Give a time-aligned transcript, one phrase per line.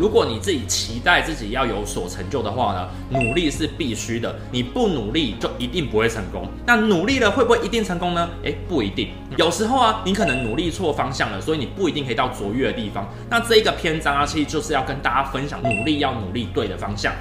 [0.00, 4.34] 如果你自己期待自己要有所成就的话呢，努力是必须的。
[4.50, 6.48] 你不努力就一定不会成功。
[6.66, 8.28] 那努力了会不会一定成功呢？
[8.42, 9.10] 诶，不一定。
[9.36, 13.08] 有时候啊，你可能努力错方向了，所以你不一定可以到卓越的地方。
[13.30, 17.12] 那这一个篇章啊，其实就是要跟大家分享，努力要努力对的方向。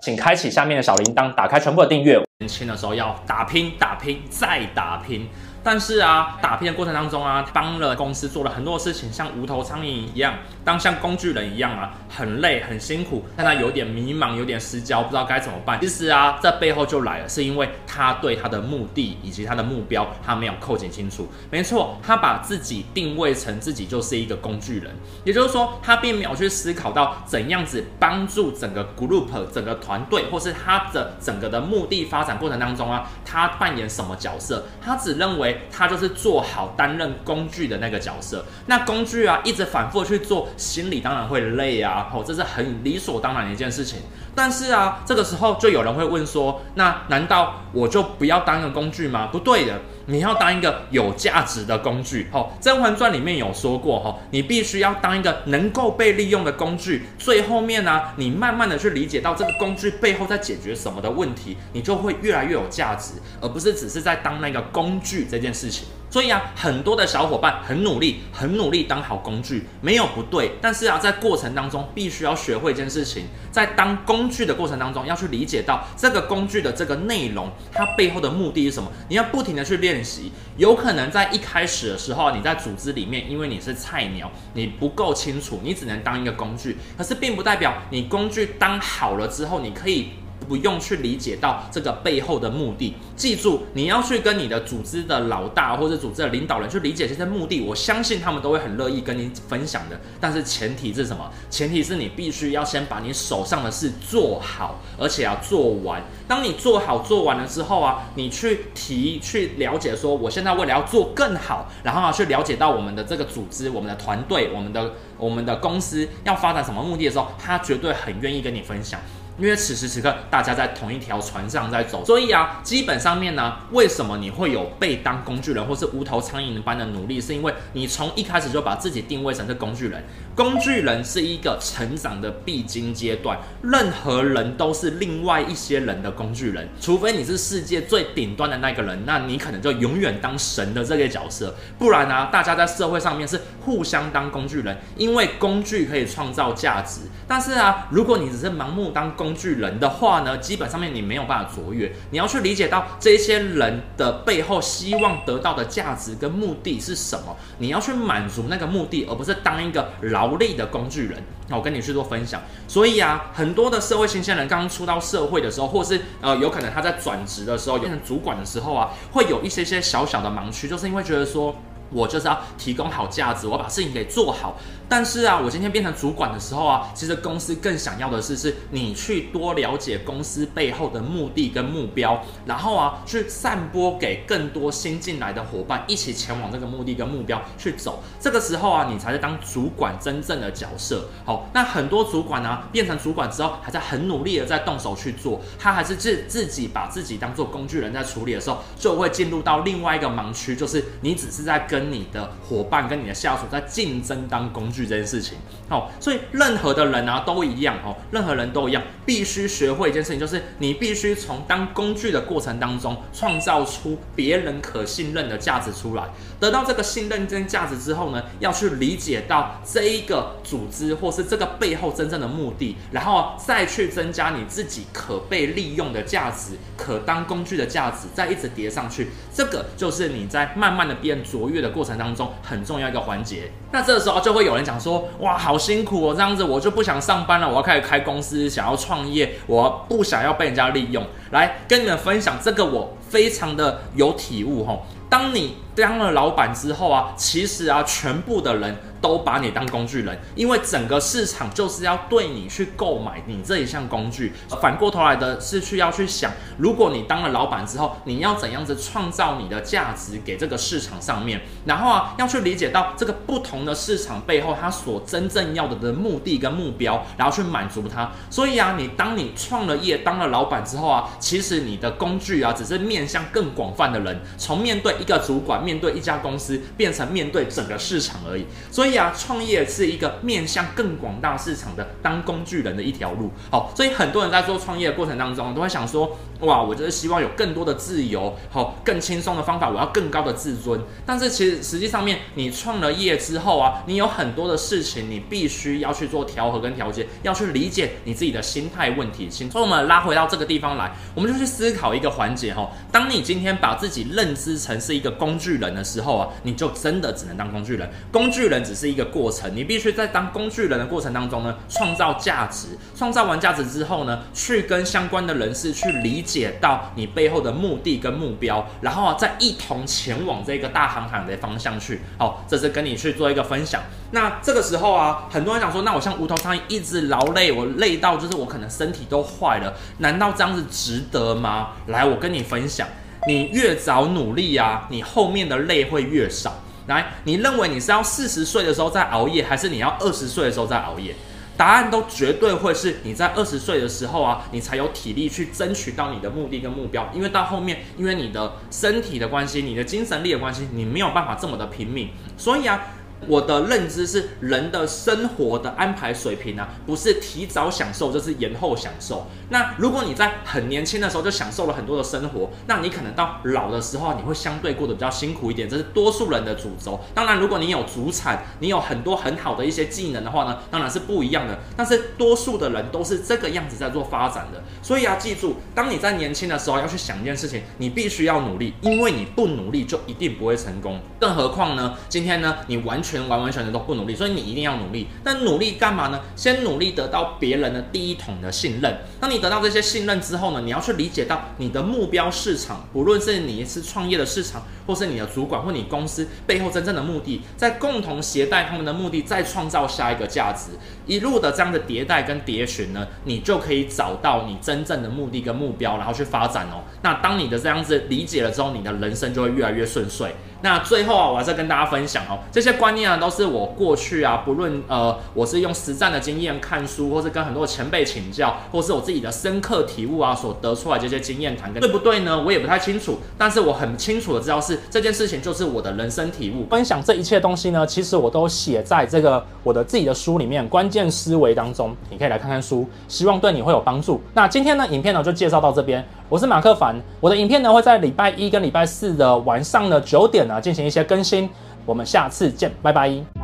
[0.00, 2.18] 请开启下面的小铃铛，打开全部的订阅。
[2.38, 5.28] 年轻的时候要打拼，打拼，再打拼。
[5.64, 10.34] 但是啊，打拼的过程当中啊，帮了公司做了很多事情，像无头苍蝇一样，
[10.64, 15.80] 当像工具人一样啊，很累很辛苦，但他有点迷茫，有点失焦，不知道该怎么办。
[15.80, 21.28] 其实啊，这背后就来了，是因为他对他的目的以及他的目标，他没有扣紧清楚。
[21.48, 24.90] 没错，他把自己定位成自己就是一个工具人，
[25.22, 34.64] 也就是说，他并没有去思考到怎样子帮助整个 group、整个团队，或是他的整个的目的发展过程当中啊，他扮演什么角色？
[34.84, 35.51] 他只认为。
[35.70, 43.98] 他就是做好担任工具的那个角色，那工具啊一直反复去做，心里当然会累啊，哦，这是很理所当然的一件事情。
[44.34, 49.28] 但是啊，这个时候就有人会问说，那难道我就不要当一个工具吗？
[49.30, 52.28] 不对的，你要当一个有价值的工具。
[52.32, 57.02] 哦，《甄嬛传》里面有说过，哈，你必须要当一个能够被利用的工具。
[57.18, 65.86] 最后面呢，你慢慢的去理解到这个工具背后在解决什么的问题，你就会越来越有价值，而不是只是在当那个工具这件事情。
[66.12, 70.52] 所以啊，很多的小伙伴很努力，很努力当好工具，没有不对。
[70.60, 78.92] 但是啊，在过程当中必须要学会一件事情，在当工具的过程当中，要去理解到这个工具的这个内容，它背后的目的是什么。
[79.08, 80.30] 你要不停的去练习。
[80.58, 86.76] 有可能在一开始的时候，你在组织里面，因为你是菜鸟，你不够清楚，你只能当一个工具。
[86.98, 90.10] 可是并不代表你工具当好了之后，你可以。
[90.52, 99.98] 不用去理解到这个背后的目的，记住你要去跟你的组织的老大或者组织的领导人去理解这些目的，我相信他们都会很乐意跟你分享的。
[100.20, 101.30] 但是前提是什么？
[101.48, 106.02] 前提是你必须要先把你手上的事做好，而且要做完。
[106.28, 119.00] 当你做好做完了之后啊，你去提去了解说，我现在为了要做更好，然后啊去了解到我们的这个组织、我们的团队、我们的我们的公司要发展什么目的的时候，他绝对很愿意跟你分享。
[119.38, 127.20] 因为此时此刻大家在同一条船上在走，所以啊，基本上面呢，为什么你会有被当工具人或是无头苍蝇般的努力？
[127.20, 130.02] 是因为你从一开始就把自己定位成是工具人。
[130.34, 141.54] 工具人是一个成长的必经阶段，任何人都是另外一些人的工具人，除非你是世界最顶端的那个人，那你可能就永远当神的这个角色。
[141.78, 147.00] 不然呢，大家在社会上面是互相当工具人，因为工具可以创造价值。
[147.28, 151.92] 但是啊，如果你只是盲目当工工具人的话呢，基本上面你没有办法卓越。
[152.10, 161.22] 你要去理解到这些人的背后希望得到的价值跟目的是什么，你要去满足那个目的，而不是当一个劳力的工具人。
[161.46, 162.42] 那我跟你去做分享。
[162.66, 171.54] 所以啊，很多的社会新鲜人刚刚出到社会的时候，或是呃有可能他在转职的时候，变成主管的时候啊，会有一些些小小的盲区，就是因为觉得说。
[171.92, 174.56] 我就是要提供好价值，我把事情给做好。
[174.88, 188.02] 但是啊，我今天变成主管的时候啊，其实公司更想要的是，是你去多了解公司背后的目的跟目标，然后啊，去散播给更多新进来的伙伴，一起前往这个目的跟目标去走。
[188.20, 191.08] 这个时候啊，你才是当主管真正的角色。
[191.24, 201.81] 好，那很多主管呢、变成主管之后，还在很努力的在动手去做，他还是自自己把自己当做工具人在处理的时候，就会进入到另外一个盲区，就是你只是在跟。
[201.82, 205.36] 跟你的伙伴、跟你的下属在竞争当工具这件事情，
[205.68, 216.04] 哦，所以任何的人啊都一样哦，任何人都一样，必须学会一件事情，就是你必须从当工具的过程当中，创造出别人可信任的价值出来。
[216.38, 229.08] 得到这个信任跟价值之后呢，要去理解到这一个组织或是这个背后真正的目的，然后再去增加你自己可被利用的价值、可当工具的价值，再一直叠上去。
[229.34, 241.04] 这个就是你在慢慢的变卓越的过程当中很重要一个环节，那这时候就会有人讲说，哇，好辛苦哦，这样子我就不想上班了，我要开始开公司，想要创业，我不想要被人家利用。
[241.30, 244.86] 来跟你们分享这个，我非常的有体悟吼。
[245.08, 248.76] 当你当了老板之后啊，其实啊，全部的人。
[249.02, 254.32] 都把你当工具人，因为整个市场就是要对你去购买你这一项工具。
[254.60, 268.08] 反过头来的是去要去想，如果你当了老板之后，你要怎样子创造你的价值给这个市场上面，然后啊，要去理解到这个不同的市场背后，它所真正要的的目的跟目标，然后去满足它。
[268.30, 278.44] 所以啊，你当你创了业，当了老板之后啊，其实你的工具啊，只是面向更广泛的人，从面对一个主管，面对一家公司，变成面对整个市场而已。
[278.70, 283.30] 所以啊，创业是一个面向更广大市场的当工具人的一条路。
[283.50, 290.80] 好，所以很多人在做创业的过程当中，都会想说，哇，我就是希望有更多的自由，好，更轻松的方法，我要更高的自尊。
[291.06, 299.28] 但是其实实际上面，你创了业之后啊，你有很多的事情，你必须要去做调和跟调节，要去理解你自己的心态问题。
[299.30, 302.70] 所以我们拉回到这个地方来，我们就去思考一个环节哈。
[302.90, 307.86] 当你今天把自己认知成是一个工具巨人的时候啊，你就真的只能当工具人。
[308.10, 312.68] 工具人只是一个过程，你必须在当工具人的过程当中呢，创造价值。
[312.96, 322.00] 创造完价值之后呢，去跟相关的人士去理解到你背后的目的跟目标，然后啊，再一同前往这个大航海的方向去。
[322.16, 323.82] 好，这是跟你去做一个分享。
[324.12, 331.72] 那这个时候啊，很多人想说，那我像无头苍蝇一直劳累，我累到就是我可能身体都坏了，难道这样子值得吗？
[331.86, 332.86] 来，我跟你分享，
[333.28, 336.54] 你越早努力啊，你后面的累会越少。
[336.86, 341.14] 来，你认为你是要四十岁的时候再熬夜，还是你要二十岁的时候再熬夜？
[341.56, 347.08] 答案都绝对会是你在二十岁的时候啊，你才有体力去争取到你的目的跟目标。
[347.14, 352.08] 因为到后面，因为你的身体的关系，你的精神力的关系，你没有办法这么的拼命。
[352.36, 352.82] 所以啊。
[353.28, 359.26] 我的认知是，人的生活的安排水平啊，不是提早享受，就是延后享受。
[359.50, 366.98] 那如果你在很年轻的时候就享受了很多的生活，那你可能到老的时候，你会相对过得比较辛苦一点，这是多数人的主轴。
[367.14, 371.58] 当然，如果你有主产，你有很多很好的一些技能的话呢，当然是不一样的。
[371.76, 374.62] 但是多数的人都是这个样子在做发展的。
[374.82, 381.00] 所以要记住，当你在年轻的时候要去想一件事情，你必须要努力，因为你不努力就一定不会成功。
[381.20, 383.11] 更何况呢，今天呢，你完全。
[383.12, 385.06] 全完完全全都不努力，所以你一定要努力。
[385.24, 386.18] 那努力干嘛呢？
[386.34, 388.96] 先努力得到别人的第一桶的信任。
[389.20, 400.70] 当你得到这些信任之后呢，你要去理解到你的目标市场，不论是你是创业的市场，或是你的主管或你公司背后真正的目的，在共同携带他们的目的，再创造下一个价值。
[401.06, 406.82] 一路的这样的迭代跟迭寻呢，你就可以找到你真正的目的跟目标，然后去发展哦。
[407.02, 410.34] 那当你的这样子理解了之后，你的人生就会越来越顺遂。
[410.62, 422.42] 那最后啊，我还是跟大家分享哦，这些观念啊，都是我过去啊，不论呃，我是用实战的经验看书，或是跟很多前辈请教，或是我自己的深刻体悟啊，所得出来这些经验谈，跟对不对呢？
[422.42, 426.66] 我也不太清楚，但是我很清楚的知道是这件事情就是我的人生体悟。
[426.70, 434.20] 分享这一切东西呢，其实我都写在这个我的自己的书里面，关键思维当中，你可以来看看书，希望对你会有帮助。
[434.34, 440.48] 那今天呢，影片呢就介绍到这边，我是马克凡，我的影片呢会在礼拜一跟礼拜四的晚上的九点。
[440.48, 441.46] 呢，进行一些更新，
[441.84, 443.41] 我们下次见，拜拜。